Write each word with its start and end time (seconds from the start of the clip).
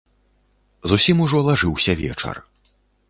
Зусім 0.91 1.21
ужо 1.25 1.41
лажыўся 1.49 1.91
вечар. 2.01 2.35